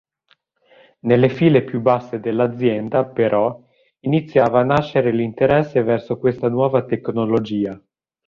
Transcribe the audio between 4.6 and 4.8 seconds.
a